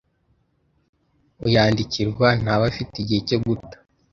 Uyandikirwa 1.47 2.27
ntaba 2.41 2.63
afite 2.71 2.93
igihe 2.99 3.21
cyo 3.27 3.37
guta 3.45 3.77